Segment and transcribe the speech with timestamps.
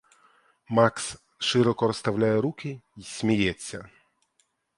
[0.69, 3.89] Макс широко розставляє руки й сміється.